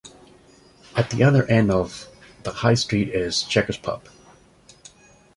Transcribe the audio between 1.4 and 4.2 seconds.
end of the High Street is the Chequers pub.